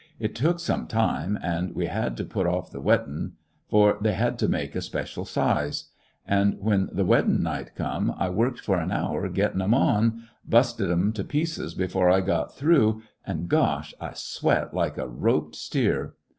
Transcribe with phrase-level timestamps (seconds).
[0.19, 3.33] It took some time, an' we had to put off the weddin',
[3.69, 5.91] for they had to be made a special size.
[6.25, 10.07] An' when the weddin' night come, I worked for an hour gettin' 'em on, 129
[10.09, 13.93] at obeying IRecoCCections of a bnsted 'em to pieces before I got through, an' gosh!
[14.01, 16.15] I sweat like a roped steer.